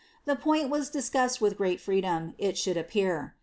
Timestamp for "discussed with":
0.89-1.57